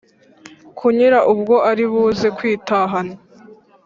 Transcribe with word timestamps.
kunyura 0.77 1.19
ubwo 1.33 1.55
aribuze 1.69 2.27
kwitahana. 2.37 3.15